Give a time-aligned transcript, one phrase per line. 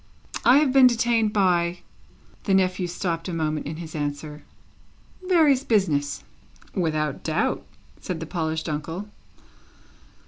[0.43, 1.81] "I have been detained by"
[2.45, 4.41] the nephew stopped a moment in his answer
[5.27, 6.23] "various business."
[6.73, 7.63] "Without doubt,"
[7.99, 9.09] said the polished uncle.